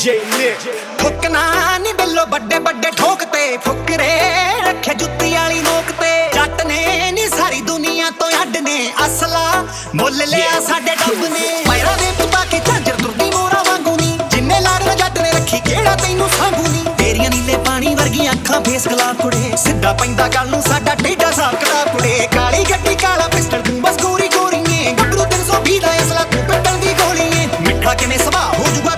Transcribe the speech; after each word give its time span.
DJ 0.00 0.12
Nick 0.12 0.66
ਠੁਕਣਾ 0.98 1.40
ਨਹੀਂ 1.78 1.94
ਬਿੱਲੋ 1.94 2.26
ਵੱਡੇ 2.26 2.58
ਵੱਡੇ 2.58 2.90
ਠੋਕ 2.90 3.24
ਤੇ। 3.24 3.56
ਫੁਕਰੇ 3.56 4.08
ਰੱਖੇ 4.66 4.94
ਜੁੱਤੀ 4.94 5.32
ਵਾਲੀ 5.34 5.60
ਨੋਕ 5.60 5.90
ਤੇ। 6.00 6.30
ਜੱਟ 6.34 6.62
ਨੇ 6.66 7.10
ਨਹੀਂ 7.12 7.28
ਸਾਰੀ 7.28 7.60
ਦੁਨੀਆ 7.60 8.10
ਤੋਂ 8.10 8.30
ਅੱਡ 8.42 8.56
ਨੇ 8.56 8.92
ਅਸਲਾ 9.06 9.64
ਮੁੱਲ 9.94 10.16
ਲਿਆ 10.16 10.60
ਸਾਡੇ 10.68 10.94
ਡੱਬ 10.94 11.24
ਨੇ। 11.24 11.64
ਪੈਰਾਂ 11.68 11.96
ਦੇ 11.96 12.26
ਪਾ 12.26 12.44
ਕੇ 12.44 12.60
ਝਾਂਜਰ 12.66 12.94
ਤੁਰਦੀ 12.94 13.30
ਮੋਰਾ 13.30 13.62
ਵਾਂਗੂ 13.62 13.96
ਨੀ। 13.96 14.18
ਜਿੰਨੇ 14.30 14.60
ਲਾੜ 14.60 14.82
ਜੱਟ 14.82 15.18
ਨੇ 15.18 15.32
ਰੱਖੀ 15.32 15.60
ਕਿਹੜਾ 15.60 15.94
ਤੈਨੂੰ 15.96 16.28
ਸਾਂਭੂ 16.28 16.66
ਨੀ। 16.68 16.84
ਤੇਰੀਆਂ 16.98 17.30
ਨੀਲੇ 17.30 17.56
ਪਾਣੀ 17.56 17.94
ਵਰਗੀਆਂ 17.94 18.32
ਅੱਖਾਂ 18.32 18.60
ਫੇਸ 18.60 18.88
ਗਲਾ 18.88 19.12
ਕੁੜੇ। 19.12 19.56
ਸਿੱਧਾ 19.56 19.92
ਪੈਂਦਾ 19.92 20.28
ਗੱਲ 20.28 20.48
ਨੂੰ 20.48 20.62
ਸਾਡਾ 20.62 20.94
ਟੇਡਾ 20.94 21.30
ਸਾਕਦਾ 21.30 21.84
ਕੁੜੇ। 21.92 22.28
ਕਾਲੀ 22.34 22.64
ਗੱਡੀ 22.70 22.94
ਕਾਲਾ 22.94 23.28
ਪਿਸਟਲ 23.28 23.62
ਤੂੰ 23.62 23.80
ਬਸ 23.82 24.02
ਗੋਰੀ 24.02 24.28
ਗੋਰੀਏ 24.28 24.92
ਗੱਭਰੂ 24.92 25.24
320 25.24 25.78
ਦਾ 25.78 25.96
ਅਸਲਾ 25.96 26.24
ਤੂੰ 26.24 26.44
ਪਿੱਟਣ 26.44 26.78
ਦੀ 26.78 26.94
ਗੋਲੀਏ। 27.00 27.48
ਮਿੱਠਾ 27.60 27.94
ਕਿਵੇਂ 27.94 28.18
ਸੁਭਾਅ 28.18 28.58
ਹੋ 28.58 28.64
ਜੂਗਾ 28.74 28.96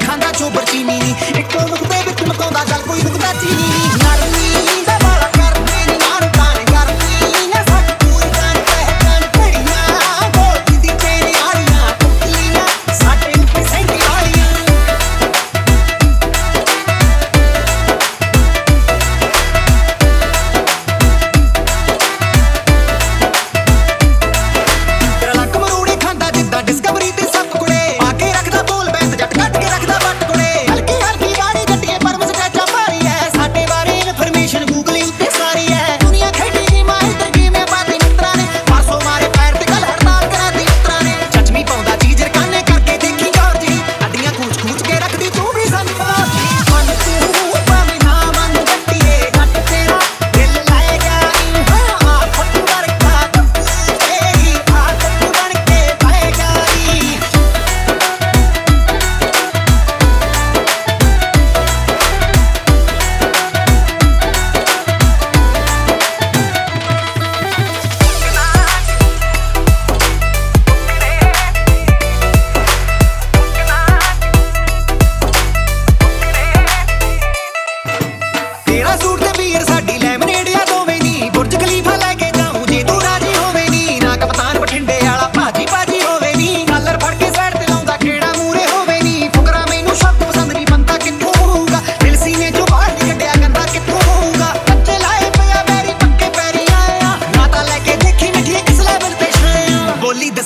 ਡਿਸਕਵਰੀ 27.42 27.72
ਤੇ 27.88 27.91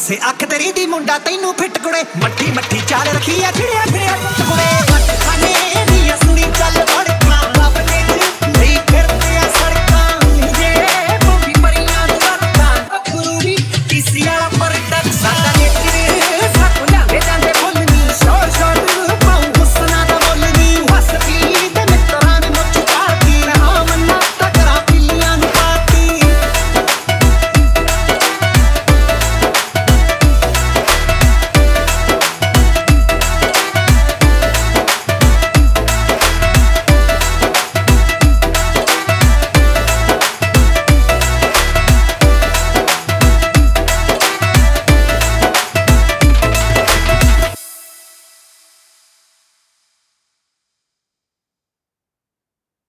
ਛਾਇਆ 0.07 0.19
ਬੋਲੀ 0.19 0.19
ਦੱਸੇ 0.19 0.19
ਅੱਖ 0.29 0.45
ਤੇਰੀ 0.45 0.73
ਦੀ 0.73 0.87
ਮੁੰਡਾ 0.87 1.19
ਤੈਨੂੰ 1.19 1.53
ਫਿੱਟ 1.55 1.79
ਕੁੜੇ 1.79 2.03
ਮੱਠੀ 2.23 2.51
ਮੱਠੀ 2.53 2.81
ਚਾਲ 2.89 3.07
ਰੱਖੀ 3.09 3.43
ਆ 3.43 3.51
ਖਿੜਿਆ 3.53 3.85
ਖਿੜਿਆ 3.85 4.46